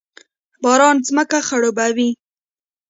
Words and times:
باران 0.63 0.97
ځمکه 1.07 1.39
خړوبوي 1.47 2.09